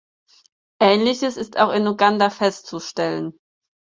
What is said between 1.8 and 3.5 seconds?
Uganda festzustellen.